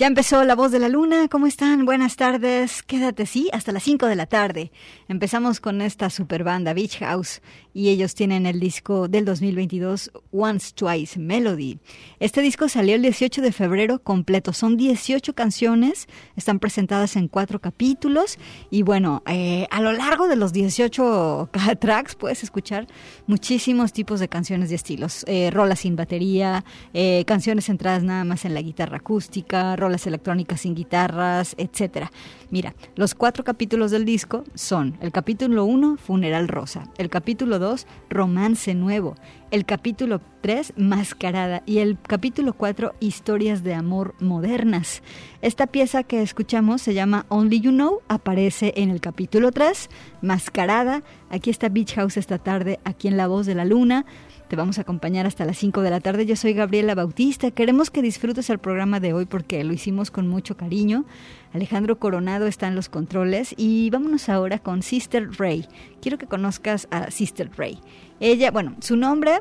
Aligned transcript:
Ya 0.00 0.06
empezó 0.06 0.44
La 0.44 0.54
Voz 0.54 0.72
de 0.72 0.78
la 0.78 0.88
Luna. 0.88 1.28
¿Cómo 1.28 1.46
están? 1.46 1.84
Buenas 1.84 2.16
tardes. 2.16 2.82
Quédate, 2.82 3.26
sí, 3.26 3.50
hasta 3.52 3.70
las 3.70 3.82
5 3.82 4.06
de 4.06 4.16
la 4.16 4.24
tarde. 4.24 4.72
Empezamos 5.08 5.60
con 5.60 5.82
esta 5.82 6.08
super 6.08 6.42
banda 6.42 6.72
Beach 6.72 7.00
House 7.00 7.42
y 7.74 7.90
ellos 7.90 8.14
tienen 8.14 8.46
el 8.46 8.60
disco 8.60 9.08
del 9.08 9.26
2022 9.26 10.10
Once 10.32 10.72
Twice 10.74 11.18
Melody. 11.18 11.78
Este 12.18 12.40
disco 12.40 12.68
salió 12.70 12.94
el 12.94 13.02
18 13.02 13.42
de 13.42 13.52
febrero 13.52 14.02
completo. 14.02 14.54
Son 14.54 14.78
18 14.78 15.34
canciones, 15.34 16.08
están 16.34 16.60
presentadas 16.60 17.16
en 17.16 17.28
cuatro 17.28 17.60
capítulos 17.60 18.38
y 18.70 18.82
bueno, 18.82 19.22
eh, 19.26 19.66
a 19.70 19.82
lo 19.82 19.92
largo 19.92 20.28
de 20.28 20.36
los 20.36 20.54
18 20.54 21.50
tracks 21.78 22.14
puedes 22.14 22.42
escuchar 22.42 22.86
muchísimos 23.26 23.92
tipos 23.92 24.18
de 24.18 24.28
canciones 24.28 24.72
y 24.72 24.76
estilos. 24.76 25.24
Eh, 25.28 25.50
rolas 25.50 25.80
sin 25.80 25.94
batería, 25.94 26.64
eh, 26.94 27.24
canciones 27.26 27.66
centradas 27.66 28.02
nada 28.02 28.24
más 28.24 28.46
en 28.46 28.54
la 28.54 28.62
guitarra 28.62 28.96
acústica, 28.96 29.76
las 29.90 30.06
electrónicas 30.06 30.62
sin 30.62 30.74
guitarras, 30.74 31.54
etcétera. 31.58 32.10
Mira, 32.50 32.74
los 32.96 33.14
cuatro 33.14 33.44
capítulos 33.44 33.90
del 33.90 34.04
disco 34.04 34.44
son 34.54 34.96
el 35.00 35.12
capítulo 35.12 35.64
1, 35.64 35.96
Funeral 35.96 36.48
Rosa, 36.48 36.84
el 36.98 37.08
capítulo 37.10 37.58
2, 37.58 37.86
Romance 38.08 38.74
Nuevo, 38.74 39.14
el 39.50 39.64
capítulo 39.64 40.20
3, 40.40 40.74
Mascarada 40.76 41.62
y 41.66 41.78
el 41.78 41.98
capítulo 42.00 42.54
4, 42.54 42.94
Historias 43.00 43.62
de 43.62 43.74
Amor 43.74 44.14
Modernas. 44.20 45.02
Esta 45.42 45.66
pieza 45.66 46.02
que 46.02 46.22
escuchamos 46.22 46.82
se 46.82 46.94
llama 46.94 47.26
Only 47.28 47.60
You 47.60 47.70
Know, 47.72 48.00
aparece 48.08 48.72
en 48.76 48.90
el 48.90 49.00
capítulo 49.00 49.52
3, 49.52 49.88
Mascarada. 50.22 51.02
Aquí 51.30 51.50
está 51.50 51.68
Beach 51.68 51.94
House 51.94 52.16
esta 52.16 52.38
tarde, 52.38 52.80
aquí 52.84 53.08
en 53.08 53.16
La 53.16 53.26
Voz 53.26 53.46
de 53.46 53.54
la 53.54 53.64
Luna. 53.64 54.06
Te 54.50 54.56
vamos 54.56 54.78
a 54.78 54.80
acompañar 54.80 55.28
hasta 55.28 55.44
las 55.44 55.58
5 55.58 55.80
de 55.80 55.90
la 55.90 56.00
tarde. 56.00 56.26
Yo 56.26 56.34
soy 56.34 56.54
Gabriela 56.54 56.96
Bautista. 56.96 57.52
Queremos 57.52 57.88
que 57.88 58.02
disfrutes 58.02 58.50
el 58.50 58.58
programa 58.58 58.98
de 58.98 59.12
hoy 59.12 59.24
porque 59.24 59.62
lo 59.62 59.72
hicimos 59.72 60.10
con 60.10 60.26
mucho 60.26 60.56
cariño. 60.56 61.04
Alejandro 61.52 62.00
Coronado 62.00 62.48
está 62.48 62.66
en 62.66 62.74
los 62.74 62.88
controles 62.88 63.54
y 63.56 63.90
vámonos 63.90 64.28
ahora 64.28 64.58
con 64.58 64.82
Sister 64.82 65.30
Ray. 65.38 65.66
Quiero 66.02 66.18
que 66.18 66.26
conozcas 66.26 66.88
a 66.90 67.12
Sister 67.12 67.48
Ray. 67.56 67.78
Ella, 68.18 68.50
bueno, 68.50 68.74
su 68.80 68.96
nombre 68.96 69.38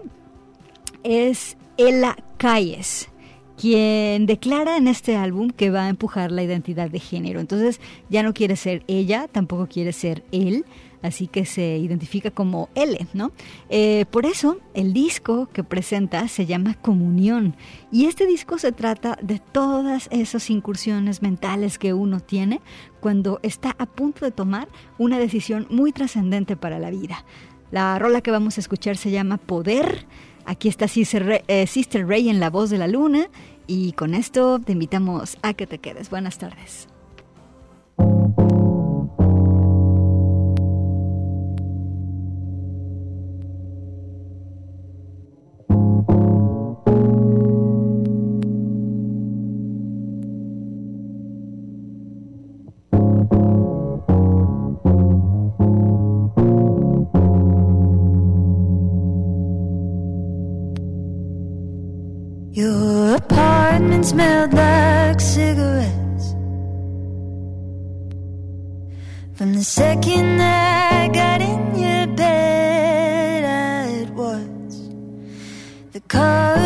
es 1.02 1.58
Ella 1.78 2.16
Calles 2.38 3.10
quien 3.60 4.26
declara 4.26 4.78
en 4.78 4.88
este 4.88 5.18
álbum 5.18 5.50
que 5.50 5.70
va 5.70 5.86
a 5.86 5.90
empujar 5.90 6.32
la 6.32 6.44
identidad 6.44 6.90
de 6.90 7.00
género. 7.00 7.42
Entonces 7.42 7.82
ya 8.10 8.24
no 8.24 8.34
quiere 8.34 8.56
ser 8.56 8.84
ella, 8.88 9.28
tampoco 9.30 9.68
quiere 9.68 9.92
ser 9.92 10.24
él, 10.32 10.64
así 11.02 11.28
que 11.28 11.46
se 11.46 11.78
identifica 11.78 12.32
como 12.32 12.70
L, 12.76 13.08
¿no? 13.14 13.32
Eh, 13.70 14.06
por 14.12 14.26
eso 14.26 14.58
el 14.74 14.94
disco 14.94 15.48
que 15.48 15.64
presenta 15.64 16.28
se 16.28 16.46
llama 16.46 16.76
Comunión 16.76 17.56
y 17.92 18.06
este 18.06 18.26
disco 18.26 18.58
se 18.58 18.72
trata 18.72 19.18
de 19.22 19.40
todas 19.40 20.08
esas 20.12 20.50
incursiones 20.50 21.22
mentales 21.22 21.78
que 21.78 21.94
uno 21.94 22.20
tiene 22.20 22.62
cuando 23.00 23.40
está 23.44 23.76
a 23.78 23.86
punto 23.86 24.26
de 24.26 24.32
tomar 24.32 24.68
una 24.98 25.18
decisión 25.20 25.68
muy 25.70 25.92
trascendente 25.92 26.56
para 26.56 26.80
la 26.80 26.90
vida. 26.90 27.24
La 27.72 28.00
rola 28.00 28.22
que 28.22 28.32
vamos 28.32 28.58
a 28.58 28.62
escuchar 28.62 28.98
se 28.98 29.12
llama 29.12 29.38
Poder. 29.38 30.08
Aquí 30.46 30.68
está 30.68 30.88
Sister 30.88 31.44
eh, 31.48 32.04
Ray 32.08 32.30
en 32.30 32.40
la 32.40 32.50
voz 32.50 32.70
de 32.70 32.80
la 32.80 32.88
luna 32.88 33.28
y 33.68 33.92
con 33.92 34.16
esto 34.16 34.60
te 34.60 34.72
invitamos 34.72 35.38
a 35.44 35.54
que 35.54 35.68
te 35.68 35.78
quedes. 35.78 36.10
Buenas 36.10 36.40
tardes. 36.40 36.88
Smelled 64.04 64.54
like 64.54 65.20
cigarettes. 65.20 66.36
From 69.40 69.54
the 69.54 69.64
second 69.64 70.42
I 70.42 71.08
got 71.08 71.40
in 71.42 71.80
your 71.80 72.08
bed 72.08 73.46
At 73.46 74.10
once 74.10 74.90
The 75.94 76.02
cars 76.02 76.59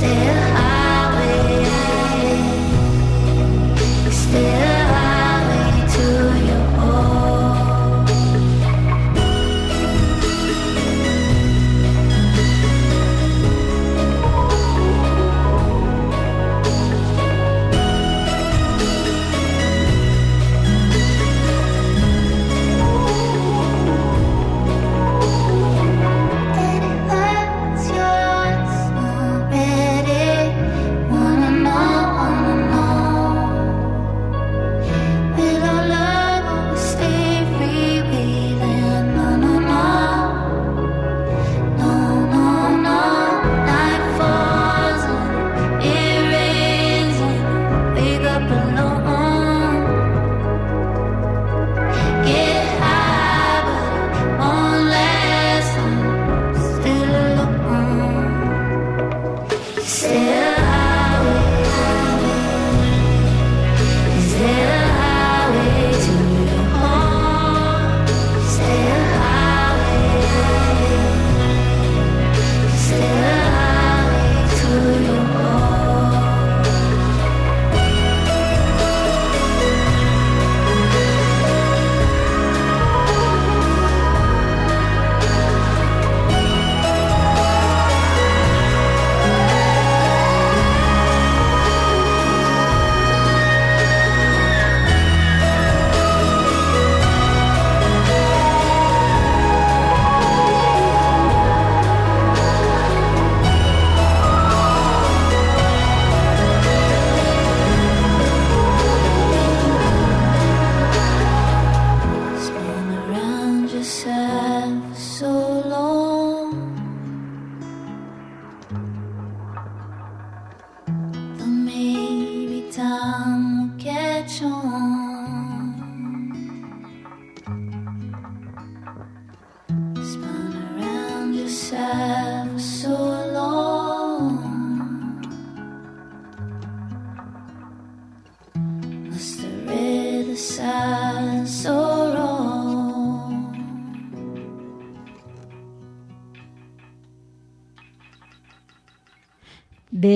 Yeah. 0.00 0.29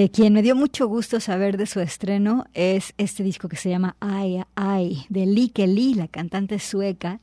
De 0.04 0.10
quien 0.10 0.34
me 0.34 0.42
dio 0.42 0.54
mucho 0.54 0.86
gusto 0.86 1.18
saber 1.18 1.56
de 1.56 1.64
su 1.64 1.80
estreno 1.80 2.44
es 2.52 2.92
este 2.98 3.22
disco 3.22 3.48
que 3.48 3.56
se 3.56 3.70
llama 3.70 3.96
Ai 4.00 4.44
Ai 4.54 5.06
de 5.08 5.24
Lee 5.24 5.48
Kelly, 5.48 5.94
la 5.94 6.08
cantante 6.08 6.58
sueca 6.58 7.20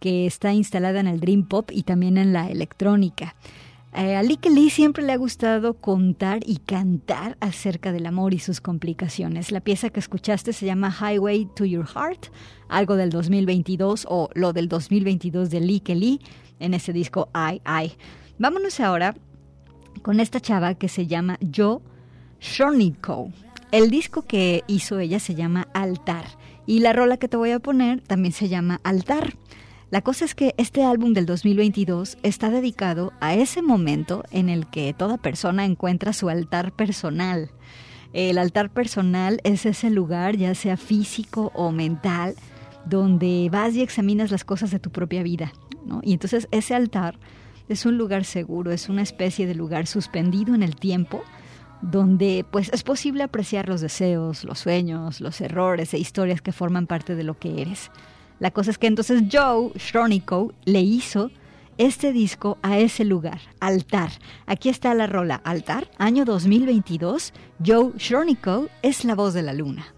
que 0.00 0.26
está 0.26 0.52
instalada 0.52 0.98
en 0.98 1.06
el 1.06 1.20
Dream 1.20 1.46
Pop 1.46 1.70
y 1.72 1.84
también 1.84 2.18
en 2.18 2.32
la 2.32 2.50
electrónica. 2.50 3.36
Eh, 3.94 4.16
a 4.16 4.24
Lee 4.24 4.70
siempre 4.70 5.04
le 5.04 5.12
ha 5.12 5.16
gustado 5.16 5.74
contar 5.74 6.40
y 6.44 6.56
cantar 6.56 7.36
acerca 7.38 7.92
del 7.92 8.06
amor 8.06 8.34
y 8.34 8.40
sus 8.40 8.60
complicaciones. 8.60 9.52
La 9.52 9.60
pieza 9.60 9.90
que 9.90 10.00
escuchaste 10.00 10.52
se 10.52 10.66
llama 10.66 10.90
Highway 10.90 11.46
to 11.54 11.64
Your 11.64 11.86
Heart, 11.86 12.32
algo 12.68 12.96
del 12.96 13.10
2022 13.10 14.04
o 14.10 14.30
lo 14.34 14.52
del 14.52 14.68
2022 14.68 15.48
de 15.48 15.60
Lee 15.60 15.78
Kelly 15.78 16.20
en 16.58 16.74
ese 16.74 16.92
disco 16.92 17.28
Ai 17.32 17.60
Ai. 17.64 17.92
Vámonos 18.36 18.80
ahora 18.80 19.14
con 20.02 20.18
esta 20.18 20.40
chava 20.40 20.74
que 20.74 20.88
se 20.88 21.06
llama 21.06 21.38
Yo 21.40 21.82
Shornico. 22.40 23.32
El 23.72 23.90
disco 23.90 24.22
que 24.22 24.62
hizo 24.66 24.98
ella 24.98 25.18
se 25.18 25.34
llama 25.34 25.68
Altar 25.74 26.24
y 26.66 26.80
la 26.80 26.92
rola 26.92 27.16
que 27.16 27.28
te 27.28 27.36
voy 27.36 27.50
a 27.50 27.58
poner 27.58 28.00
también 28.00 28.32
se 28.32 28.48
llama 28.48 28.80
Altar. 28.84 29.36
La 29.90 30.00
cosa 30.00 30.24
es 30.24 30.34
que 30.34 30.54
este 30.56 30.82
álbum 30.82 31.12
del 31.12 31.26
2022 31.26 32.18
está 32.22 32.50
dedicado 32.50 33.12
a 33.20 33.34
ese 33.34 33.62
momento 33.62 34.24
en 34.30 34.48
el 34.48 34.66
que 34.66 34.92
toda 34.94 35.16
persona 35.16 35.64
encuentra 35.64 36.12
su 36.12 36.28
altar 36.28 36.72
personal. 36.72 37.50
El 38.12 38.38
altar 38.38 38.70
personal 38.70 39.40
es 39.44 39.66
ese 39.66 39.90
lugar, 39.90 40.36
ya 40.36 40.54
sea 40.54 40.76
físico 40.76 41.52
o 41.54 41.70
mental, 41.70 42.34
donde 42.84 43.48
vas 43.50 43.74
y 43.74 43.82
examinas 43.82 44.30
las 44.30 44.44
cosas 44.44 44.70
de 44.70 44.80
tu 44.80 44.90
propia 44.90 45.22
vida. 45.22 45.52
Y 46.02 46.12
entonces 46.12 46.48
ese 46.50 46.74
altar 46.74 47.18
es 47.68 47.86
un 47.86 47.96
lugar 47.98 48.24
seguro, 48.24 48.72
es 48.72 48.88
una 48.88 49.02
especie 49.02 49.46
de 49.46 49.54
lugar 49.54 49.86
suspendido 49.86 50.54
en 50.54 50.62
el 50.62 50.76
tiempo 50.76 51.22
donde 51.82 52.44
pues 52.50 52.70
es 52.72 52.82
posible 52.82 53.22
apreciar 53.22 53.68
los 53.68 53.80
deseos, 53.80 54.44
los 54.44 54.58
sueños, 54.60 55.20
los 55.20 55.40
errores 55.40 55.94
e 55.94 55.98
historias 55.98 56.42
que 56.42 56.52
forman 56.52 56.86
parte 56.86 57.14
de 57.14 57.24
lo 57.24 57.38
que 57.38 57.60
eres. 57.62 57.90
La 58.38 58.50
cosa 58.50 58.70
es 58.70 58.78
que 58.78 58.86
entonces 58.86 59.22
Joe 59.30 59.72
Schronico 59.78 60.52
le 60.64 60.80
hizo 60.80 61.30
este 61.78 62.12
disco 62.12 62.58
a 62.62 62.78
ese 62.78 63.04
lugar, 63.04 63.40
Altar. 63.60 64.10
Aquí 64.46 64.68
está 64.68 64.94
la 64.94 65.06
rola 65.06 65.40
Altar, 65.44 65.90
año 65.98 66.24
2022. 66.24 67.32
Joe 67.64 67.92
Schronico 67.98 68.68
es 68.82 69.04
la 69.04 69.14
voz 69.14 69.34
de 69.34 69.42
la 69.42 69.52
luna. 69.52 69.95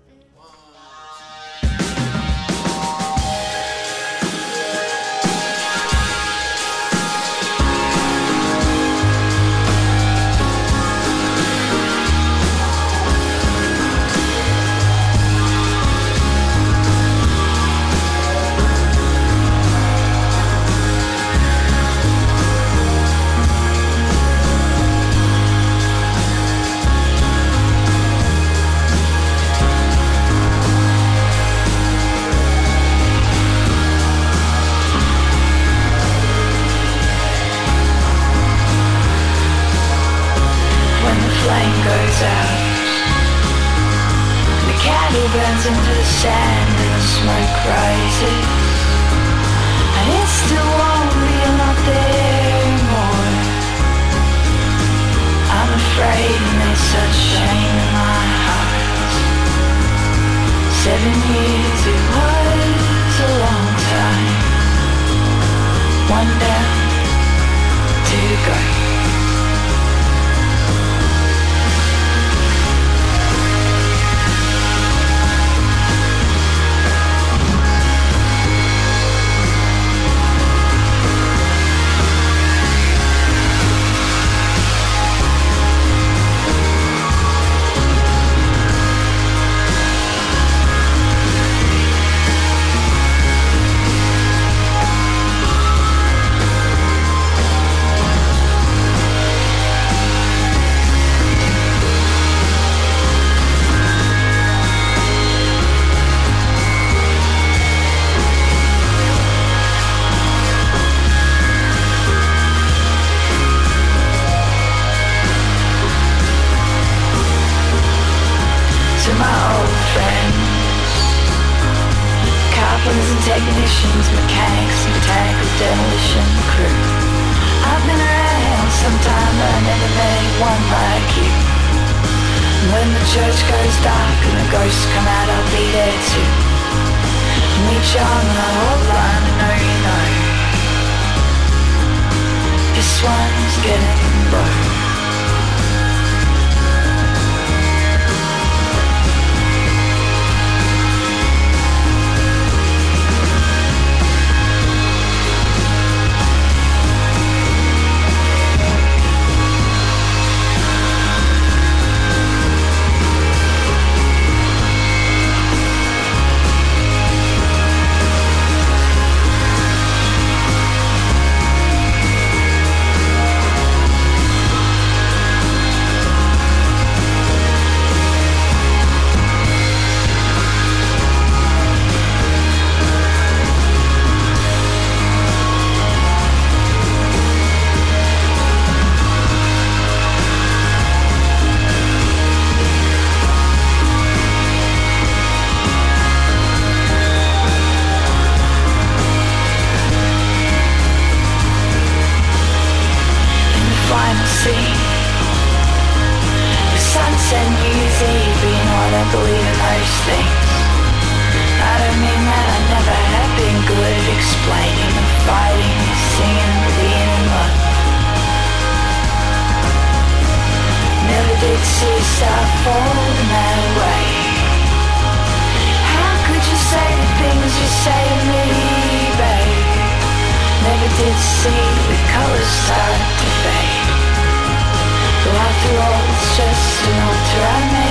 it's 235.66 236.36
just 236.36 236.64
smoked 236.78 237.30
around 237.38 237.68
me 237.74 237.90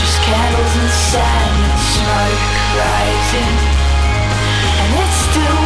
Just 0.00 0.18
candles 0.20 0.74
and 0.76 0.90
sand 0.90 1.56
and 1.64 1.80
smoke 1.80 2.44
rising. 2.76 3.56
And 4.80 4.90
it's 5.00 5.18
still 5.28 5.61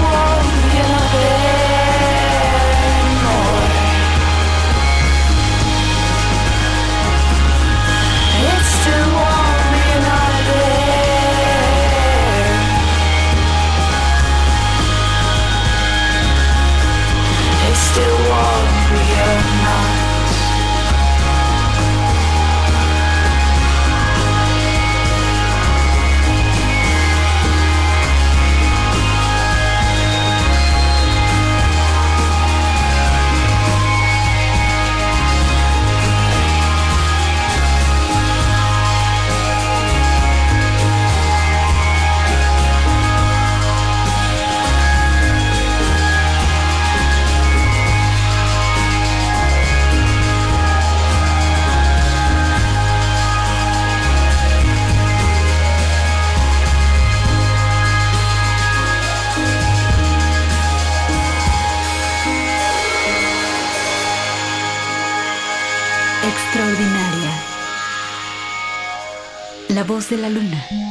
de 70.11 70.17
la 70.19 70.29
luna. 70.29 70.86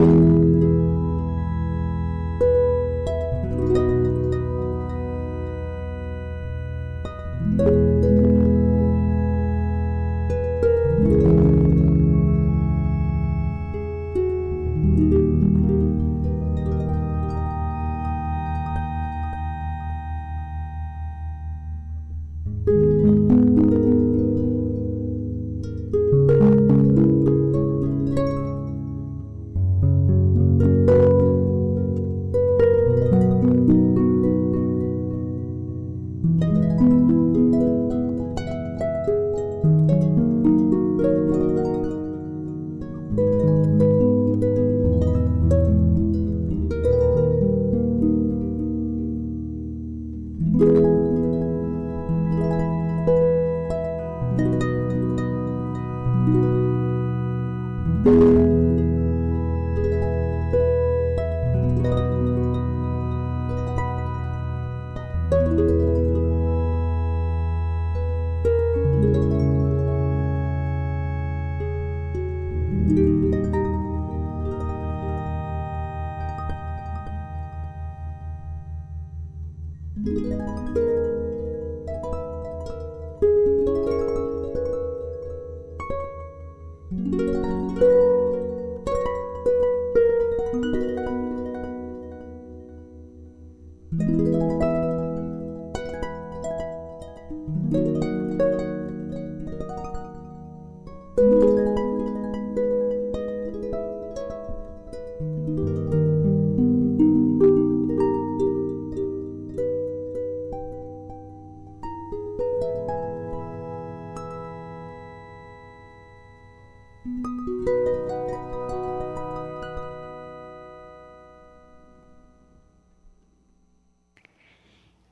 you. 0.00 0.39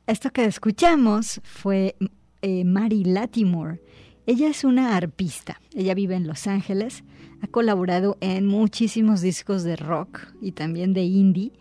Esto 0.09 0.31
que 0.31 0.47
escuchamos 0.47 1.38
fue 1.44 1.94
eh, 2.40 2.64
Mary 2.64 3.05
Latimore. 3.05 3.83
Ella 4.25 4.49
es 4.49 4.64
una 4.64 4.97
arpista. 4.97 5.61
Ella 5.75 5.92
vive 5.92 6.14
en 6.14 6.27
Los 6.27 6.47
Ángeles. 6.47 7.05
Ha 7.42 7.47
colaborado 7.49 8.16
en 8.23 8.47
muchísimos 8.47 9.21
discos 9.21 9.64
de 9.64 9.77
rock 9.77 10.21
y 10.40 10.53
también 10.53 10.94
de 10.94 11.03
indie. 11.03 11.53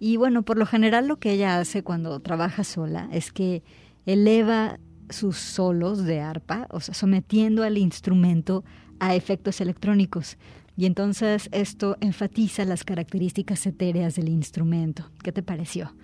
Y 0.00 0.16
bueno, 0.16 0.42
por 0.42 0.56
lo 0.56 0.64
general 0.64 1.06
lo 1.06 1.18
que 1.18 1.32
ella 1.32 1.58
hace 1.58 1.82
cuando 1.82 2.18
trabaja 2.20 2.64
sola 2.64 3.10
es 3.12 3.30
que 3.30 3.62
eleva 4.06 4.80
sus 5.10 5.36
solos 5.36 6.02
de 6.02 6.20
arpa, 6.20 6.68
o 6.70 6.80
sea, 6.80 6.94
sometiendo 6.94 7.62
al 7.62 7.76
instrumento 7.76 8.64
a 9.00 9.14
efectos 9.14 9.60
electrónicos. 9.60 10.38
Y 10.76 10.86
entonces 10.86 11.48
esto 11.52 11.96
enfatiza 12.00 12.64
las 12.64 12.84
características 12.84 13.66
etéreas 13.66 14.16
del 14.16 14.28
instrumento. 14.28 15.10
¿Qué 15.22 15.32
te 15.32 15.42
pareció? 15.42 15.94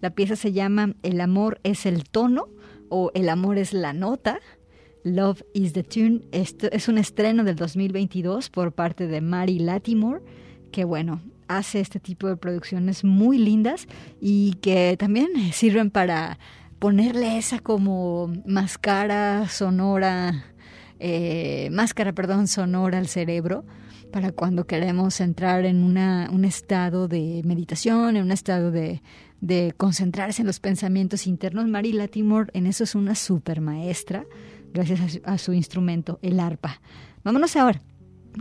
La 0.00 0.10
pieza 0.10 0.36
se 0.36 0.52
llama 0.52 0.94
El 1.02 1.20
amor 1.20 1.60
es 1.64 1.86
el 1.86 2.04
tono 2.04 2.48
o 2.90 3.10
El 3.14 3.30
amor 3.30 3.58
es 3.58 3.72
la 3.72 3.92
nota. 3.92 4.38
Love 5.02 5.42
is 5.54 5.72
the 5.72 5.82
Tune. 5.82 6.22
Esto 6.32 6.68
es 6.70 6.88
un 6.88 6.98
estreno 6.98 7.42
del 7.44 7.56
2022 7.56 8.50
por 8.50 8.72
parte 8.72 9.06
de 9.06 9.22
Mary 9.22 9.58
Latimore, 9.58 10.22
que 10.72 10.84
bueno, 10.84 11.22
hace 11.46 11.80
este 11.80 11.98
tipo 11.98 12.26
de 12.26 12.36
producciones 12.36 13.04
muy 13.04 13.38
lindas 13.38 13.86
y 14.20 14.54
que 14.60 14.96
también 14.98 15.28
sirven 15.52 15.90
para 15.90 16.38
ponerle 16.78 17.38
esa 17.38 17.60
como 17.60 18.30
máscara 18.44 19.48
sonora, 19.48 20.44
eh, 21.00 21.70
máscara, 21.72 22.12
perdón, 22.12 22.46
sonora 22.46 22.98
al 22.98 23.08
cerebro 23.08 23.64
para 24.10 24.32
cuando 24.32 24.66
queremos 24.66 25.20
entrar 25.20 25.64
en 25.64 25.84
una, 25.84 26.28
un 26.32 26.44
estado 26.44 27.08
de 27.08 27.42
meditación, 27.44 28.16
en 28.16 28.22
un 28.22 28.32
estado 28.32 28.70
de, 28.70 29.02
de 29.40 29.74
concentrarse 29.76 30.42
en 30.42 30.46
los 30.46 30.60
pensamientos 30.60 31.26
internos. 31.26 31.66
Mary 31.66 31.92
Latimore 31.92 32.50
en 32.54 32.66
eso 32.66 32.84
es 32.84 32.94
una 32.94 33.14
super 33.14 33.60
maestra, 33.60 34.24
gracias 34.72 35.20
a 35.24 35.38
su, 35.38 35.52
instrumento, 35.52 36.18
el 36.22 36.40
arpa. 36.40 36.80
Vámonos 37.24 37.56
ahora 37.56 37.80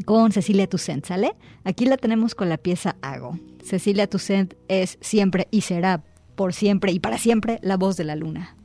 con 0.06 0.32
Cecilia 0.32 0.68
Toussaint, 0.68 1.06
¿sale? 1.06 1.36
Aquí 1.64 1.86
la 1.86 1.98
tenemos 1.98 2.36
con 2.36 2.50
la 2.50 2.58
pieza 2.58 2.98
Hago. 3.02 3.40
Cecilia 3.64 4.08
Toussaint 4.08 4.54
es 4.68 4.98
siempre 5.02 5.48
y 5.52 5.62
será 5.62 6.04
por 6.36 6.54
siempre 6.54 6.92
y 6.92 7.00
para 7.00 7.18
siempre 7.18 7.60
la 7.62 7.78
voz 7.78 7.98
de 7.98 8.04
la 8.04 8.16
luna. 8.16 8.56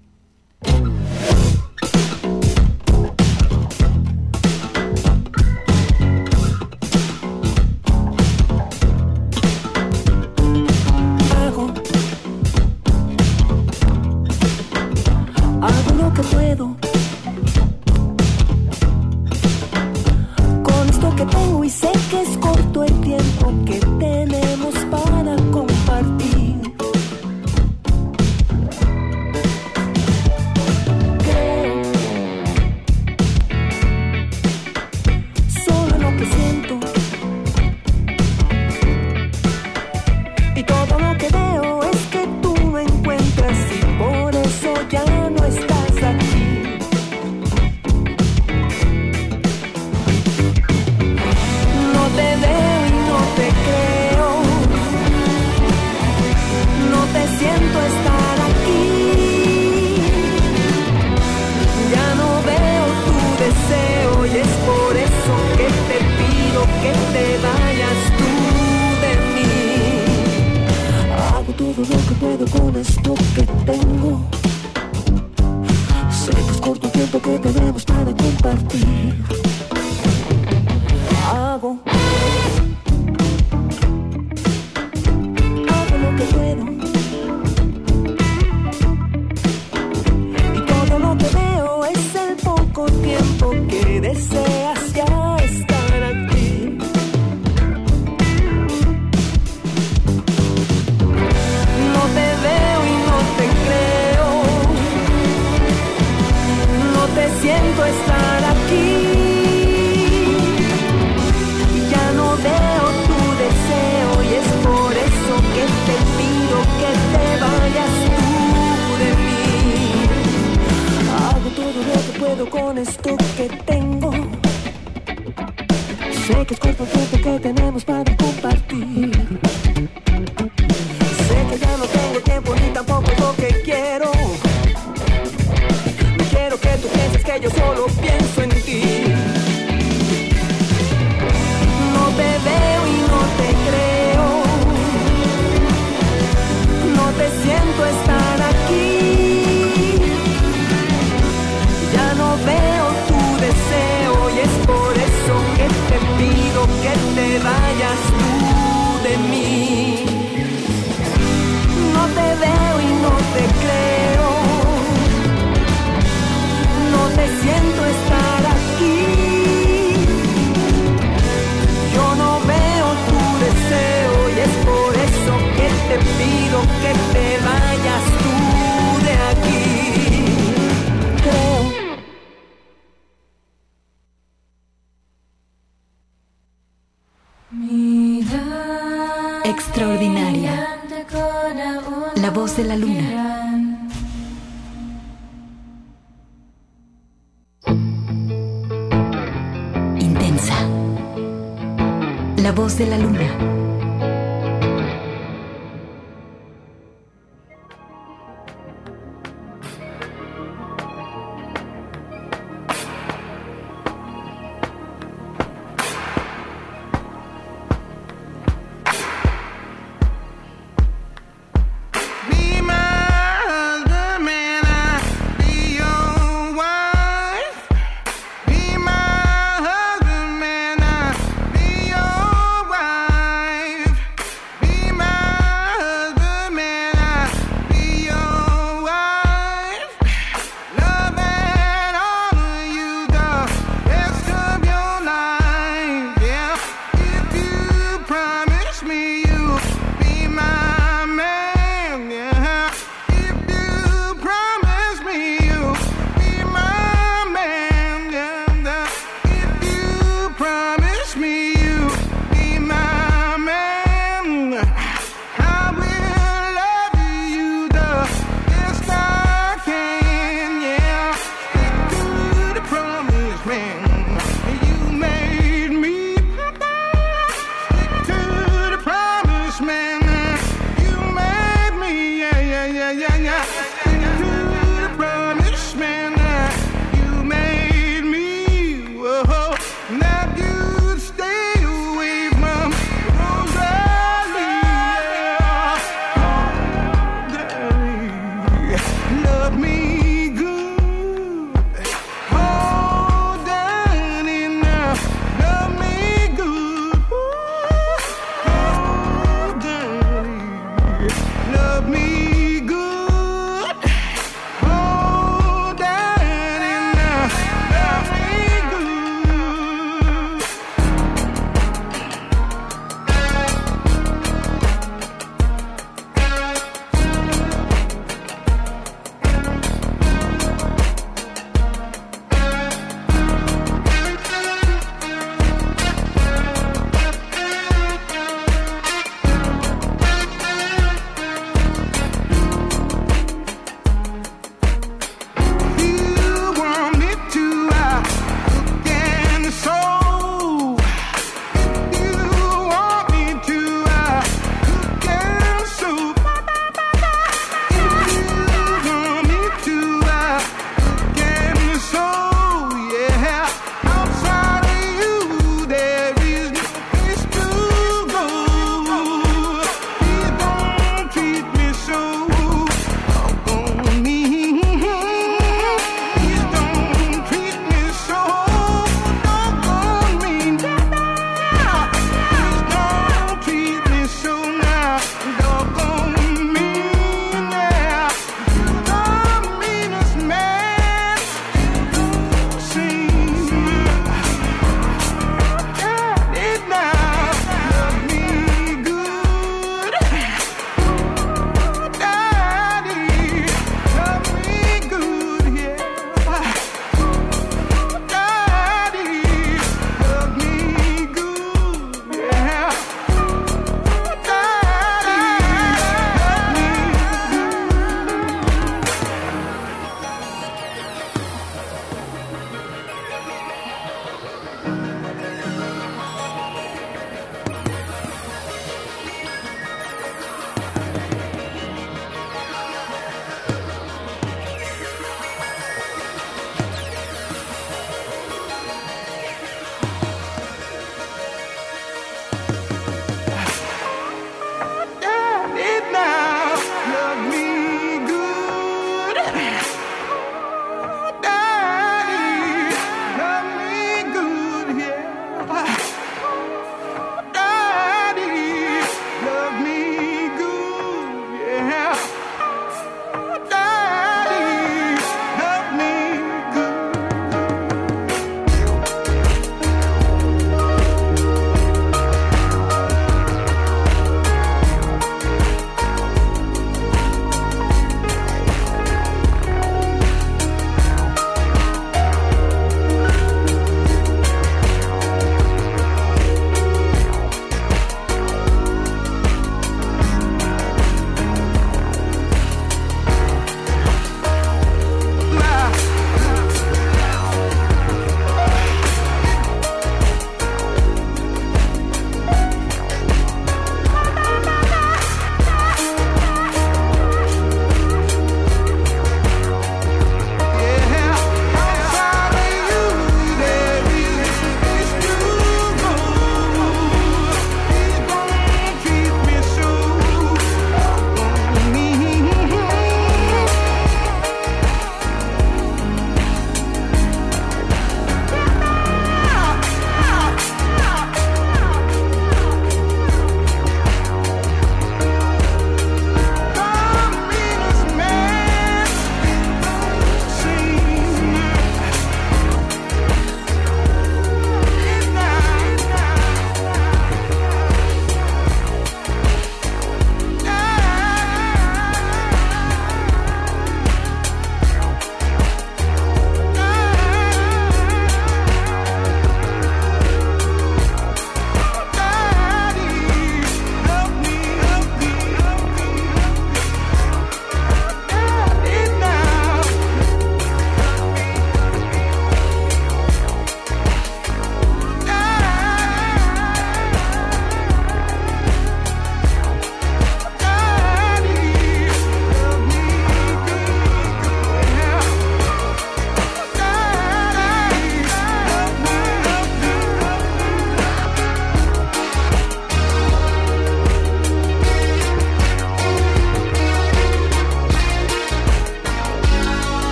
Me 122.85 122.93
stick 122.93 123.19
to 123.67 123.72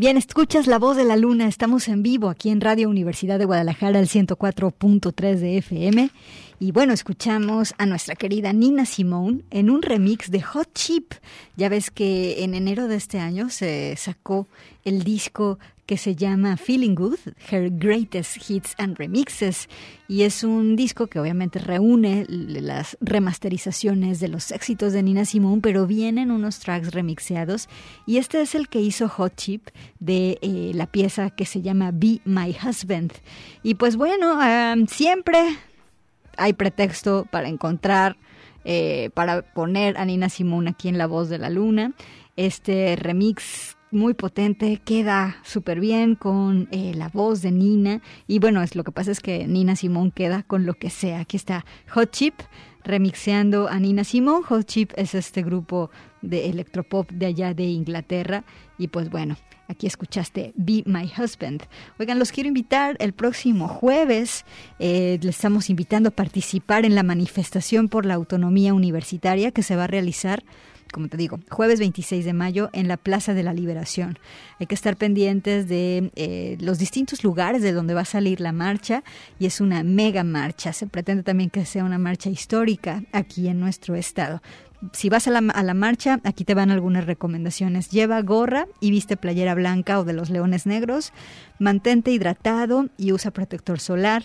Bien, 0.00 0.16
escuchas 0.16 0.66
La 0.66 0.78
Voz 0.78 0.96
de 0.96 1.04
la 1.04 1.14
Luna. 1.14 1.46
Estamos 1.46 1.86
en 1.86 2.02
vivo 2.02 2.30
aquí 2.30 2.48
en 2.48 2.62
Radio 2.62 2.88
Universidad 2.88 3.38
de 3.38 3.44
Guadalajara, 3.44 3.98
el 3.98 4.08
104.3 4.08 5.36
de 5.36 5.58
FM. 5.58 6.10
Y 6.58 6.72
bueno, 6.72 6.94
escuchamos 6.94 7.74
a 7.76 7.84
nuestra 7.84 8.14
querida 8.14 8.54
Nina 8.54 8.86
Simone 8.86 9.42
en 9.50 9.68
un 9.68 9.82
remix 9.82 10.30
de 10.30 10.40
Hot 10.40 10.70
Chip. 10.72 11.12
Ya 11.58 11.68
ves 11.68 11.90
que 11.90 12.42
en 12.44 12.54
enero 12.54 12.88
de 12.88 12.96
este 12.96 13.18
año 13.18 13.50
se 13.50 13.94
sacó 13.98 14.46
el 14.86 15.04
disco 15.04 15.58
que 15.90 15.96
se 15.96 16.14
llama 16.14 16.56
Feeling 16.56 16.94
Good, 16.94 17.18
Her 17.50 17.68
Greatest 17.68 18.48
Hits 18.48 18.76
and 18.78 18.96
Remixes, 18.96 19.68
y 20.06 20.22
es 20.22 20.44
un 20.44 20.76
disco 20.76 21.08
que 21.08 21.18
obviamente 21.18 21.58
reúne 21.58 22.26
las 22.28 22.96
remasterizaciones 23.00 24.20
de 24.20 24.28
los 24.28 24.52
éxitos 24.52 24.92
de 24.92 25.02
Nina 25.02 25.24
Simone, 25.24 25.60
pero 25.60 25.88
vienen 25.88 26.30
unos 26.30 26.60
tracks 26.60 26.92
remixeados, 26.92 27.68
y 28.06 28.18
este 28.18 28.40
es 28.40 28.54
el 28.54 28.68
que 28.68 28.80
hizo 28.80 29.08
Hot 29.08 29.34
Chip 29.34 29.66
de 29.98 30.38
eh, 30.42 30.70
la 30.76 30.86
pieza 30.86 31.30
que 31.30 31.44
se 31.44 31.60
llama 31.60 31.90
Be 31.92 32.20
My 32.24 32.56
Husband. 32.64 33.12
Y 33.64 33.74
pues 33.74 33.96
bueno, 33.96 34.38
siempre 34.86 35.40
hay 36.36 36.52
pretexto 36.52 37.26
para 37.32 37.48
encontrar, 37.48 38.16
eh, 38.64 39.10
para 39.14 39.42
poner 39.42 39.98
a 39.98 40.04
Nina 40.04 40.28
Simone 40.28 40.70
aquí 40.70 40.86
en 40.86 40.98
La 40.98 41.08
Voz 41.08 41.28
de 41.28 41.38
la 41.38 41.50
Luna. 41.50 41.94
Este 42.36 42.94
remix 42.94 43.76
muy 43.90 44.14
potente, 44.14 44.80
queda 44.84 45.36
súper 45.42 45.80
bien 45.80 46.14
con 46.14 46.68
eh, 46.70 46.92
la 46.94 47.08
voz 47.08 47.42
de 47.42 47.50
Nina. 47.50 48.00
Y 48.26 48.38
bueno, 48.38 48.62
es 48.62 48.76
lo 48.76 48.84
que 48.84 48.92
pasa 48.92 49.10
es 49.10 49.20
que 49.20 49.46
Nina 49.46 49.76
Simón 49.76 50.10
queda 50.10 50.42
con 50.42 50.66
lo 50.66 50.74
que 50.74 50.90
sea. 50.90 51.20
Aquí 51.20 51.36
está 51.36 51.64
Hot 51.90 52.10
Chip 52.10 52.34
remixeando 52.84 53.68
a 53.68 53.78
Nina 53.78 54.04
Simón. 54.04 54.42
Hot 54.42 54.66
Chip 54.66 54.92
es 54.96 55.14
este 55.14 55.42
grupo 55.42 55.90
de 56.22 56.48
electropop 56.50 57.10
de 57.10 57.26
allá 57.26 57.54
de 57.54 57.64
Inglaterra. 57.64 58.44
Y 58.78 58.88
pues 58.88 59.10
bueno, 59.10 59.36
aquí 59.68 59.86
escuchaste 59.86 60.52
Be 60.56 60.82
My 60.86 61.10
Husband. 61.18 61.62
Oigan, 61.98 62.18
los 62.18 62.32
quiero 62.32 62.48
invitar 62.48 62.96
el 63.00 63.12
próximo 63.12 63.68
jueves. 63.68 64.44
Eh, 64.78 65.18
les 65.22 65.36
estamos 65.36 65.70
invitando 65.70 66.10
a 66.10 66.12
participar 66.12 66.84
en 66.84 66.94
la 66.94 67.02
manifestación 67.02 67.88
por 67.88 68.06
la 68.06 68.14
autonomía 68.14 68.72
universitaria 68.72 69.50
que 69.50 69.62
se 69.62 69.76
va 69.76 69.84
a 69.84 69.88
realizar 69.88 70.42
como 70.92 71.08
te 71.08 71.16
digo, 71.16 71.40
jueves 71.50 71.78
26 71.78 72.24
de 72.24 72.32
mayo 72.32 72.70
en 72.72 72.88
la 72.88 72.96
Plaza 72.96 73.34
de 73.34 73.42
la 73.42 73.54
Liberación. 73.54 74.18
Hay 74.58 74.66
que 74.66 74.74
estar 74.74 74.96
pendientes 74.96 75.68
de 75.68 76.10
eh, 76.16 76.56
los 76.60 76.78
distintos 76.78 77.24
lugares 77.24 77.62
de 77.62 77.72
donde 77.72 77.94
va 77.94 78.02
a 78.02 78.04
salir 78.04 78.40
la 78.40 78.52
marcha 78.52 79.02
y 79.38 79.46
es 79.46 79.60
una 79.60 79.82
mega 79.82 80.24
marcha. 80.24 80.72
Se 80.72 80.86
pretende 80.86 81.22
también 81.22 81.50
que 81.50 81.64
sea 81.64 81.84
una 81.84 81.98
marcha 81.98 82.30
histórica 82.30 83.04
aquí 83.12 83.48
en 83.48 83.60
nuestro 83.60 83.94
estado. 83.94 84.42
Si 84.92 85.10
vas 85.10 85.28
a 85.28 85.30
la, 85.30 85.38
a 85.38 85.62
la 85.62 85.74
marcha, 85.74 86.20
aquí 86.24 86.44
te 86.44 86.54
van 86.54 86.70
algunas 86.70 87.04
recomendaciones. 87.04 87.90
Lleva 87.90 88.22
gorra 88.22 88.66
y 88.80 88.90
viste 88.90 89.16
playera 89.16 89.54
blanca 89.54 90.00
o 90.00 90.04
de 90.04 90.14
los 90.14 90.30
leones 90.30 90.66
negros. 90.66 91.12
Mantente 91.58 92.10
hidratado 92.10 92.88
y 92.96 93.12
usa 93.12 93.30
protector 93.30 93.78
solar 93.78 94.24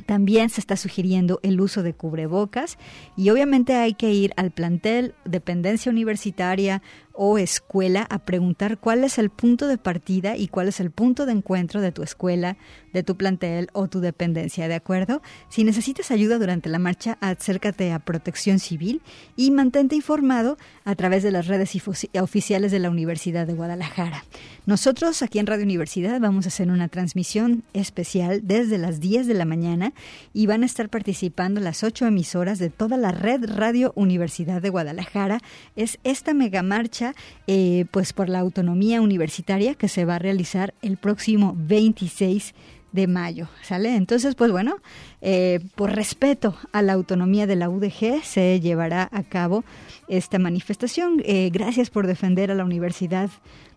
también 0.00 0.50
se 0.50 0.60
está 0.60 0.76
sugiriendo 0.76 1.40
el 1.42 1.60
uso 1.60 1.82
de 1.82 1.94
cubrebocas 1.94 2.78
y 3.16 3.30
obviamente 3.30 3.74
hay 3.74 3.94
que 3.94 4.12
ir 4.12 4.32
al 4.36 4.50
plantel, 4.50 5.14
dependencia 5.24 5.90
universitaria 5.90 6.82
o 7.22 7.36
escuela 7.36 8.06
a 8.08 8.18
preguntar 8.18 8.78
cuál 8.78 9.04
es 9.04 9.18
el 9.18 9.28
punto 9.28 9.68
de 9.68 9.76
partida 9.76 10.38
y 10.38 10.48
cuál 10.48 10.68
es 10.68 10.80
el 10.80 10.90
punto 10.90 11.26
de 11.26 11.32
encuentro 11.32 11.82
de 11.82 11.92
tu 11.92 12.02
escuela, 12.02 12.56
de 12.94 13.02
tu 13.02 13.18
plantel 13.18 13.68
o 13.74 13.88
tu 13.88 14.00
dependencia, 14.00 14.68
¿de 14.68 14.74
acuerdo? 14.74 15.20
Si 15.50 15.62
necesitas 15.62 16.10
ayuda 16.10 16.38
durante 16.38 16.70
la 16.70 16.78
marcha, 16.78 17.18
acércate 17.20 17.92
a 17.92 17.98
Protección 17.98 18.58
Civil 18.58 19.02
y 19.36 19.50
mantente 19.50 19.96
informado 19.96 20.56
a 20.86 20.94
través 20.94 21.22
de 21.22 21.30
las 21.30 21.46
redes 21.46 21.76
oficiales 22.18 22.72
de 22.72 22.78
la 22.78 22.88
Universidad 22.88 23.46
de 23.46 23.52
Guadalajara. 23.52 24.24
Nosotros 24.64 25.20
aquí 25.20 25.40
en 25.40 25.46
Radio 25.46 25.64
Universidad 25.64 26.20
vamos 26.20 26.46
a 26.46 26.48
hacer 26.48 26.70
una 26.70 26.88
transmisión 26.88 27.64
especial 27.74 28.40
desde 28.44 28.78
las 28.78 28.98
10 28.98 29.26
de 29.26 29.34
la 29.34 29.44
mañana 29.44 29.92
y 30.32 30.46
van 30.46 30.62
a 30.62 30.66
estar 30.66 30.88
participando 30.88 31.60
las 31.60 31.84
ocho 31.84 32.06
emisoras 32.06 32.58
de 32.58 32.70
toda 32.70 32.96
la 32.96 33.12
red 33.12 33.44
Radio 33.44 33.92
Universidad 33.94 34.62
de 34.62 34.70
Guadalajara. 34.70 35.42
Es 35.76 35.98
esta 36.02 36.32
mega 36.32 36.62
marcha 36.62 37.09
eh, 37.46 37.84
pues 37.90 38.12
por 38.12 38.28
la 38.28 38.40
autonomía 38.40 39.00
universitaria 39.00 39.74
que 39.74 39.88
se 39.88 40.04
va 40.04 40.16
a 40.16 40.18
realizar 40.18 40.74
el 40.82 40.96
próximo 40.96 41.54
26 41.56 42.54
de 42.92 43.06
mayo, 43.06 43.48
¿sale? 43.62 43.94
Entonces, 43.94 44.34
pues 44.34 44.50
bueno, 44.50 44.76
eh, 45.20 45.60
por 45.76 45.92
respeto 45.92 46.56
a 46.72 46.82
la 46.82 46.94
autonomía 46.94 47.46
de 47.46 47.56
la 47.56 47.68
UDG 47.68 48.22
se 48.24 48.60
llevará 48.60 49.08
a 49.12 49.22
cabo 49.22 49.64
esta 50.08 50.38
manifestación. 50.38 51.22
Eh, 51.24 51.50
gracias 51.52 51.90
por 51.90 52.06
defender 52.06 52.50
a 52.50 52.54
la 52.54 52.64
universidad 52.64 53.30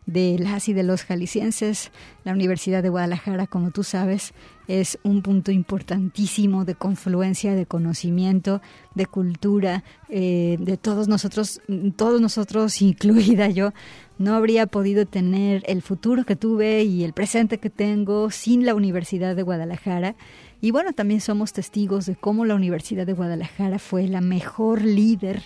de 0.06 0.38
las 0.40 0.68
y 0.70 0.74
de 0.74 0.84
los 0.84 1.04
jaliscienses. 1.04 1.92
La 2.24 2.34
Universidad 2.34 2.84
de 2.84 2.90
Guadalajara, 2.90 3.48
como 3.48 3.72
tú 3.72 3.84
sabes, 3.84 4.34
es 4.68 4.98
un 5.04 5.22
punto 5.22 5.52
importantísimo 5.52 6.66
de 6.66 6.76
confluencia, 6.76 7.56
de 7.56 7.66
conocimiento, 7.66 8.62
de 8.96 9.06
cultura, 9.06 9.84
eh, 10.10 10.58
de 10.60 10.78
todos 10.78 11.08
nosotros, 11.08 11.62
todos 11.96 12.22
nosotros, 12.22 12.82
incluida 12.82 13.50
yo, 13.50 13.72
no 14.18 14.36
habría 14.36 14.68
podido 14.68 15.06
tener 15.06 15.64
el 15.68 15.82
futuro 15.82 16.24
que 16.24 16.36
tuve 16.36 16.84
y 16.84 17.04
el 17.04 17.14
presente 17.14 17.58
que 17.58 17.70
tengo 17.70 18.30
sin 18.32 18.66
la 18.66 18.76
Universidad 18.76 19.36
de 19.36 19.44
Guadalajara. 19.44 20.16
Y 20.62 20.72
bueno, 20.72 20.94
también 20.94 21.20
somos 21.20 21.52
testigos 21.52 22.06
de 22.06 22.16
cómo 22.16 22.46
la 22.46 22.56
Universidad 22.56 23.06
de 23.06 23.14
Guadalajara 23.14 23.80
fue 23.80 24.08
la 24.08 24.22
mejor 24.22 24.82
líder 24.82 25.44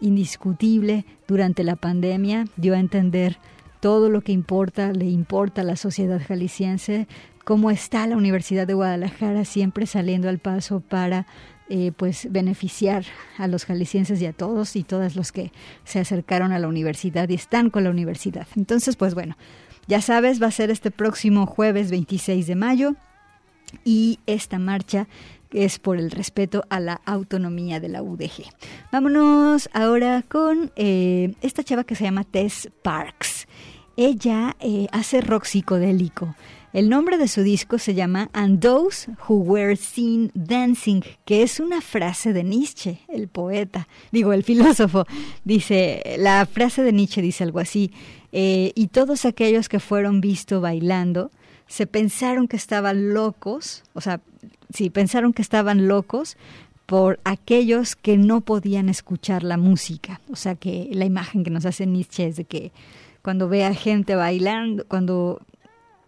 indiscutible 0.00 1.04
durante 1.26 1.64
la 1.64 1.76
pandemia, 1.76 2.46
dio 2.56 2.74
a 2.74 2.78
entender 2.78 3.38
todo 3.82 4.10
lo 4.10 4.20
que 4.20 4.30
importa, 4.30 4.92
le 4.92 5.06
importa 5.06 5.62
a 5.62 5.64
la 5.64 5.74
sociedad 5.74 6.22
jalisciense, 6.24 7.08
cómo 7.44 7.68
está 7.68 8.06
la 8.06 8.16
Universidad 8.16 8.64
de 8.64 8.74
Guadalajara 8.74 9.44
siempre 9.44 9.86
saliendo 9.86 10.28
al 10.28 10.38
paso 10.38 10.78
para 10.78 11.26
eh, 11.68 11.90
pues 11.96 12.28
beneficiar 12.30 13.04
a 13.38 13.48
los 13.48 13.64
jaliscienses 13.64 14.22
y 14.22 14.26
a 14.26 14.32
todos 14.32 14.76
y 14.76 14.84
todas 14.84 15.16
los 15.16 15.32
que 15.32 15.50
se 15.82 15.98
acercaron 15.98 16.52
a 16.52 16.60
la 16.60 16.68
universidad 16.68 17.28
y 17.28 17.34
están 17.34 17.70
con 17.70 17.82
la 17.82 17.90
universidad. 17.90 18.46
Entonces, 18.54 18.94
pues 18.94 19.14
bueno, 19.14 19.36
ya 19.88 20.00
sabes, 20.00 20.40
va 20.40 20.46
a 20.46 20.52
ser 20.52 20.70
este 20.70 20.92
próximo 20.92 21.46
jueves 21.46 21.90
26 21.90 22.46
de 22.46 22.54
mayo 22.54 22.94
y 23.84 24.20
esta 24.26 24.60
marcha 24.60 25.08
es 25.50 25.80
por 25.80 25.98
el 25.98 26.12
respeto 26.12 26.62
a 26.70 26.78
la 26.78 27.00
autonomía 27.04 27.80
de 27.80 27.88
la 27.88 28.00
UDG. 28.00 28.44
Vámonos 28.92 29.68
ahora 29.72 30.22
con 30.22 30.70
eh, 30.76 31.34
esta 31.42 31.64
chava 31.64 31.82
que 31.82 31.96
se 31.96 32.04
llama 32.04 32.22
Tess 32.22 32.70
Parks. 32.84 33.41
Ella 33.96 34.56
eh, 34.60 34.86
hace 34.92 35.20
rock 35.20 35.44
psicodélico. 35.44 36.34
El 36.72 36.88
nombre 36.88 37.18
de 37.18 37.28
su 37.28 37.42
disco 37.42 37.78
se 37.78 37.92
llama 37.92 38.30
And 38.32 38.60
Those 38.60 39.10
Who 39.28 39.36
Were 39.36 39.76
Seen 39.76 40.30
Dancing, 40.34 41.02
que 41.26 41.42
es 41.42 41.60
una 41.60 41.82
frase 41.82 42.32
de 42.32 42.44
Nietzsche, 42.44 43.00
el 43.08 43.28
poeta, 43.28 43.88
digo, 44.10 44.32
el 44.32 44.42
filósofo. 44.42 45.04
Dice, 45.44 46.02
la 46.18 46.46
frase 46.46 46.82
de 46.82 46.92
Nietzsche 46.92 47.20
dice 47.20 47.44
algo 47.44 47.58
así, 47.58 47.92
eh, 48.32 48.72
y 48.74 48.86
todos 48.86 49.26
aquellos 49.26 49.68
que 49.68 49.80
fueron 49.80 50.22
vistos 50.22 50.62
bailando 50.62 51.30
se 51.66 51.86
pensaron 51.86 52.48
que 52.48 52.56
estaban 52.56 53.12
locos, 53.12 53.82
o 53.92 54.00
sea, 54.00 54.20
sí, 54.72 54.88
pensaron 54.88 55.34
que 55.34 55.42
estaban 55.42 55.88
locos 55.88 56.36
por 56.86 57.20
aquellos 57.24 57.96
que 57.96 58.16
no 58.16 58.40
podían 58.40 58.88
escuchar 58.88 59.42
la 59.42 59.56
música. 59.56 60.20
O 60.30 60.36
sea, 60.36 60.54
que 60.54 60.88
la 60.92 61.04
imagen 61.04 61.44
que 61.44 61.50
nos 61.50 61.64
hace 61.64 61.86
Nietzsche 61.86 62.26
es 62.26 62.36
de 62.36 62.44
que 62.44 62.72
cuando 63.22 63.48
ve 63.48 63.64
a 63.64 63.74
gente 63.74 64.14
bailando, 64.14 64.84
cuando 64.86 65.40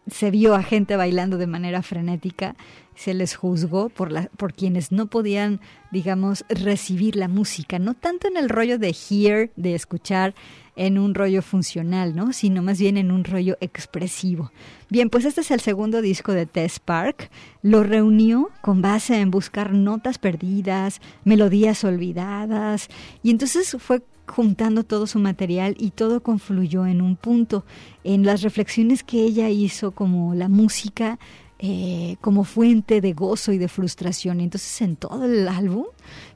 se 0.06 0.30
vio 0.30 0.54
a 0.54 0.62
gente 0.62 0.96
bailando 0.96 1.38
de 1.38 1.46
manera 1.46 1.82
frenética, 1.82 2.56
se 2.94 3.14
les 3.14 3.34
juzgó 3.34 3.88
por, 3.88 4.12
la, 4.12 4.28
por 4.36 4.52
quienes 4.52 4.92
no 4.92 5.06
podían, 5.06 5.60
digamos, 5.90 6.44
recibir 6.48 7.16
la 7.16 7.28
música, 7.28 7.78
no 7.78 7.94
tanto 7.94 8.28
en 8.28 8.36
el 8.36 8.48
rollo 8.48 8.78
de 8.78 8.94
hear, 8.94 9.50
de 9.56 9.74
escuchar, 9.74 10.34
en 10.76 10.98
un 10.98 11.14
rollo 11.14 11.40
funcional, 11.40 12.16
¿no? 12.16 12.32
Sino 12.32 12.62
más 12.62 12.78
bien 12.78 12.96
en 12.96 13.12
un 13.12 13.24
rollo 13.24 13.56
expresivo. 13.60 14.50
Bien, 14.90 15.08
pues 15.08 15.24
este 15.24 15.42
es 15.42 15.50
el 15.50 15.60
segundo 15.60 16.02
disco 16.02 16.32
de 16.32 16.46
Tess 16.46 16.80
Park. 16.80 17.30
Lo 17.62 17.84
reunió 17.84 18.50
con 18.60 18.82
base 18.82 19.20
en 19.20 19.30
buscar 19.30 19.72
notas 19.72 20.18
perdidas, 20.18 21.00
melodías 21.24 21.84
olvidadas, 21.84 22.88
y 23.22 23.30
entonces 23.30 23.76
fue 23.78 24.02
juntando 24.26 24.84
todo 24.84 25.06
su 25.06 25.18
material 25.18 25.74
y 25.78 25.90
todo 25.90 26.22
confluyó 26.22 26.86
en 26.86 27.02
un 27.02 27.16
punto, 27.16 27.64
en 28.04 28.24
las 28.24 28.42
reflexiones 28.42 29.02
que 29.02 29.22
ella 29.22 29.48
hizo 29.48 29.92
como 29.92 30.34
la 30.34 30.48
música 30.48 31.18
eh, 31.60 32.16
como 32.20 32.42
fuente 32.42 33.00
de 33.00 33.12
gozo 33.12 33.52
y 33.52 33.58
de 33.58 33.68
frustración. 33.68 34.40
Entonces 34.40 34.82
en 34.82 34.96
todo 34.96 35.24
el 35.24 35.46
álbum 35.48 35.86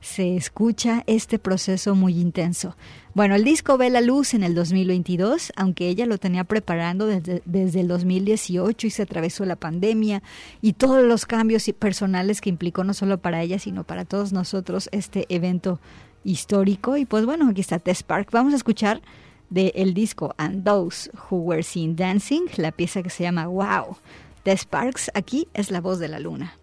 se 0.01 0.37
escucha 0.37 1.03
este 1.07 1.39
proceso 1.39 1.95
muy 1.95 2.19
intenso. 2.19 2.77
Bueno, 3.15 3.35
el 3.35 3.43
disco 3.43 3.77
ve 3.77 3.91
la 3.91 4.01
luz 4.01 4.33
en 4.33 4.45
el 4.45 4.55
2022, 4.55 5.53
aunque 5.57 5.89
ella 5.89 6.07
lo 6.07 6.19
tenía 6.19 6.45
preparando 6.45 7.07
desde, 7.07 7.43
desde 7.47 7.81
el 7.81 7.89
2018 7.89 8.87
y 8.87 8.91
se 8.91 9.03
atravesó 9.03 9.45
la 9.45 9.57
pandemia 9.57 10.23
y 10.63 10.75
todos 10.75 11.05
los 11.05 11.27
cambios 11.27 11.69
personales 11.79 12.41
que 12.41 12.49
implicó 12.49 12.85
no 12.85 12.95
solo 12.95 13.19
para 13.19 13.43
ella, 13.43 13.59
sino 13.59 13.83
para 13.85 14.05
todos 14.05 14.33
nosotros 14.33 14.89
este 14.93 15.27
evento 15.29 15.81
histórico. 16.29 16.97
Y 16.97 17.05
pues 17.05 17.25
bueno, 17.25 17.49
aquí 17.49 17.61
está 17.61 17.79
Tess 17.79 18.03
Park. 18.03 18.29
Vamos 18.33 18.53
a 18.53 18.57
escuchar 18.57 19.01
de 19.51 19.73
el 19.75 19.95
disco 19.95 20.35
And 20.37 20.65
Those 20.65 21.11
Who 21.31 21.39
Were 21.39 21.63
Seen 21.63 21.97
Dancing, 21.97 22.47
la 22.57 22.71
pieza 22.71 23.03
que 23.03 23.11
se 23.11 23.25
llama 23.25 23.47
Wow. 23.47 23.97
The 24.45 24.57
Sparks, 24.57 25.11
aquí 25.15 25.49
es 25.55 25.71
la 25.71 25.81
voz 25.81 25.99
de 25.99 26.09
la 26.09 26.21
luna. 26.21 26.55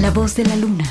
La 0.00 0.10
voz 0.10 0.34
de 0.34 0.44
la 0.44 0.56
luna. 0.56 0.84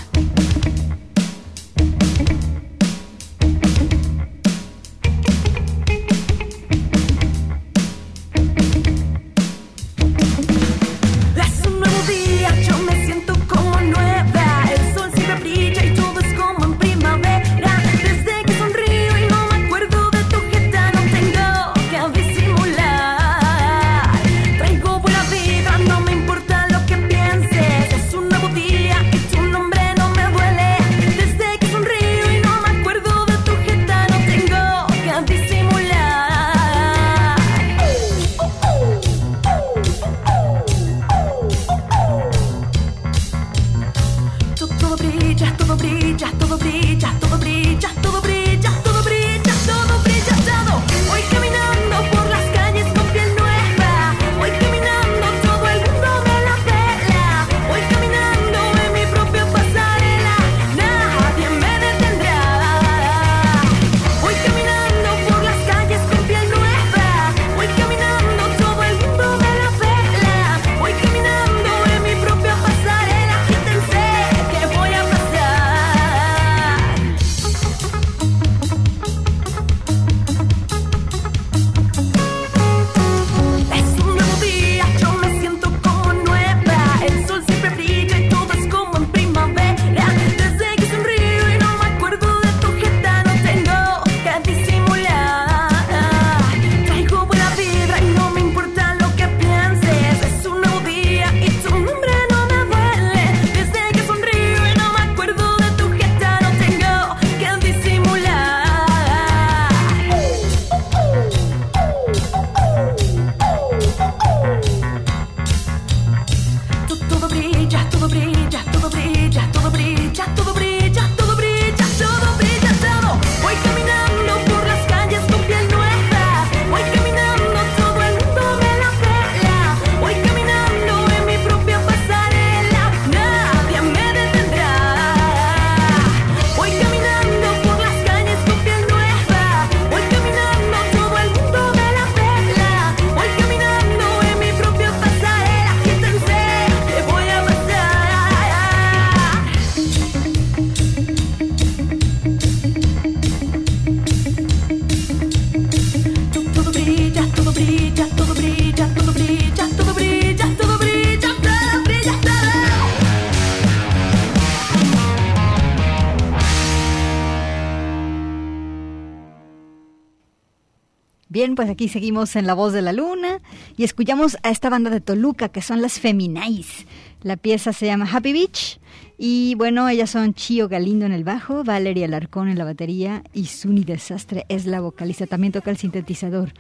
Bien, 171.32 171.54
pues 171.54 171.70
aquí 171.70 171.90
seguimos 171.90 172.36
en 172.36 172.48
La 172.48 172.56
Voz 172.56 172.74
de 172.74 172.82
la 172.82 172.92
Luna 172.92 173.40
y 173.78 173.84
escuchamos 173.84 174.36
a 174.42 174.50
esta 174.50 174.72
banda 174.72 174.90
de 174.90 175.00
Toluca 175.00 175.50
que 175.50 175.62
son 175.62 175.80
las 175.80 176.00
Feminais. 176.00 176.88
La 177.22 177.38
pieza 177.38 177.74
se 177.74 177.86
llama 177.86 178.08
Happy 178.12 178.34
Beach 178.34 178.80
y 179.22 179.56
bueno, 179.56 179.90
ellas 179.90 180.12
son 180.12 180.34
Chio 180.34 180.70
Galindo 180.70 181.06
en 181.06 181.12
el 181.12 181.26
bajo, 181.26 181.66
Valeria 181.66 182.06
Alarcón 182.06 182.48
en 182.48 182.58
la 182.58 182.64
batería 182.64 183.22
y 183.34 183.48
Suni 183.48 183.84
Desastre 183.84 184.46
es 184.48 184.66
la 184.66 184.80
vocalista, 184.80 185.28
también 185.28 185.52
toca 185.52 185.72
el 185.72 185.76
sintetizador. 185.76 186.54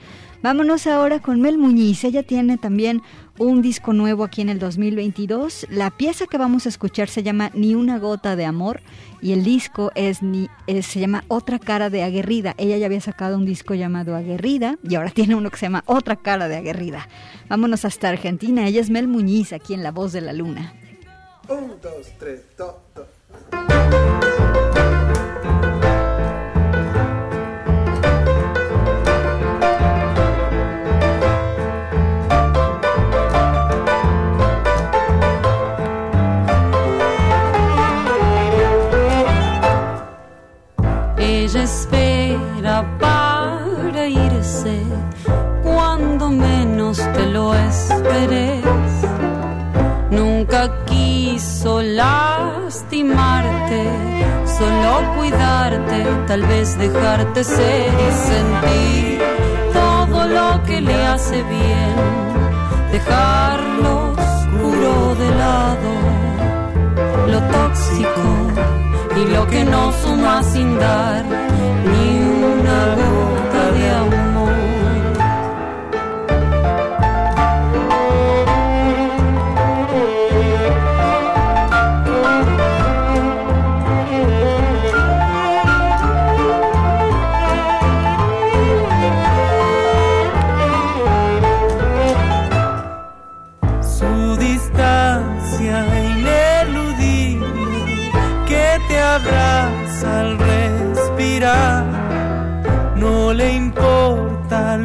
Vámonos 0.43 0.85
ahora 0.85 1.21
con 1.21 1.39
Mel 1.39 1.57
Muñiz, 1.57 2.03
ella 2.03 2.23
tiene 2.23 2.57
también 2.57 3.01
un 3.37 3.61
disco 3.61 3.93
nuevo 3.93 4.25
aquí 4.25 4.41
en 4.41 4.49
el 4.49 4.59
2022. 4.59 5.67
La 5.69 5.89
pieza 5.89 6.27
que 6.27 6.37
vamos 6.37 6.65
a 6.65 6.69
escuchar 6.69 7.07
se 7.07 7.23
llama 7.23 7.49
Ni 7.53 7.75
una 7.75 7.97
gota 7.97 8.35
de 8.35 8.43
amor 8.43 8.81
y 9.21 9.31
el 9.31 9.45
disco 9.45 9.91
es, 9.95 10.21
ni, 10.21 10.49
se 10.81 10.99
llama 10.99 11.23
Otra 11.29 11.59
cara 11.59 11.89
de 11.89 12.03
aguerrida. 12.03 12.55
Ella 12.57 12.77
ya 12.77 12.87
había 12.87 12.99
sacado 12.99 13.37
un 13.37 13.45
disco 13.45 13.73
llamado 13.73 14.15
Aguerrida 14.15 14.77
y 14.83 14.95
ahora 14.95 15.11
tiene 15.11 15.35
uno 15.35 15.49
que 15.49 15.57
se 15.57 15.67
llama 15.67 15.83
Otra 15.85 16.17
cara 16.17 16.49
de 16.49 16.57
aguerrida. 16.57 17.07
Vámonos 17.47 17.85
hasta 17.85 18.09
Argentina. 18.09 18.67
Ella 18.67 18.81
es 18.81 18.89
Mel 18.89 19.07
Muñiz 19.07 19.53
aquí 19.53 19.73
en 19.73 19.83
La 19.83 19.91
Voz 19.91 20.11
de 20.11 20.19
la 20.21 20.33
Luna. 20.33 20.48
Un, 21.49 21.79
dos, 21.81 22.07
tres, 22.17 22.41
dos, 22.57 22.75
dos. 22.95 24.18
Solo 54.45 55.13
cuidarte, 55.15 56.05
tal 56.27 56.41
vez 56.43 56.77
dejarte 56.77 57.43
ser 57.43 57.87
y 57.87 58.11
sentir 58.11 59.21
todo 59.73 60.27
lo 60.27 60.63
que 60.63 60.81
le 60.81 61.05
hace 61.07 61.43
bien, 61.43 61.95
dejarlo 62.91 64.11
oscuro 64.11 65.15
de 65.15 65.29
lado, 65.35 65.91
lo 67.27 67.39
tóxico 67.53 68.27
y 69.15 69.33
lo 69.33 69.47
que 69.47 69.63
no 69.63 69.91
suma 69.93 70.43
sin 70.43 70.77
dar 70.77 71.23
ni 71.85 72.19
una 72.53 72.95
gota 72.95 73.38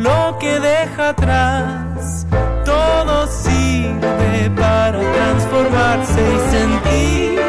lo 0.03 0.39
que 0.39 0.61
deja 0.61 1.11
atrás, 1.11 2.27
todo 2.65 3.27
sirve 3.27 4.51
para 4.57 4.99
transformarse 4.99 6.21
y 6.21 6.51
sentir 6.51 7.41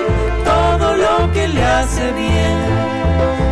todo 0.44 0.98
lo 0.98 1.32
que 1.34 1.48
le 1.48 1.64
hace 1.64 2.12
bien. 2.14 2.58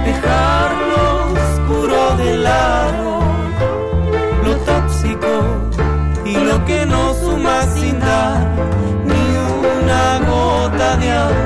Dejar 0.05 0.71
lo 0.91 1.05
oscuro 1.43 2.17
de 2.17 2.37
lado, 2.37 3.19
lo 4.45 4.55
tóxico 4.57 5.33
y 6.25 6.35
lo 6.37 6.65
que 6.65 6.85
no 6.85 7.13
suma 7.15 7.63
sin 7.75 7.99
dar 7.99 8.47
ni 9.05 9.25
una 9.77 10.19
gota 10.29 10.97
de 10.97 11.11
amor. 11.11 11.42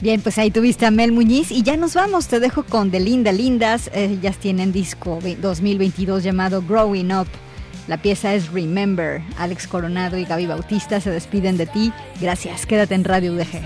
Bien, 0.00 0.22
pues 0.22 0.38
ahí 0.38 0.50
tuviste 0.50 0.86
a 0.86 0.90
Mel 0.90 1.12
Muñiz 1.12 1.50
y 1.50 1.62
ya 1.62 1.76
nos 1.76 1.92
vamos. 1.92 2.26
Te 2.26 2.40
dejo 2.40 2.64
con 2.64 2.90
De 2.90 3.00
Linda 3.00 3.32
Lindas. 3.32 3.90
Ellas 3.92 4.38
tienen 4.38 4.72
disco 4.72 5.18
2022 5.20 6.22
llamado 6.22 6.62
Growing 6.62 7.12
Up. 7.12 7.28
La 7.86 8.00
pieza 8.00 8.34
es 8.34 8.50
Remember. 8.50 9.20
Alex 9.36 9.66
Coronado 9.66 10.16
y 10.16 10.24
Gaby 10.24 10.46
Bautista 10.46 11.00
se 11.00 11.10
despiden 11.10 11.58
de 11.58 11.66
ti. 11.66 11.92
Gracias. 12.18 12.64
Quédate 12.64 12.94
en 12.94 13.04
Radio 13.04 13.34
UDG. 13.34 13.60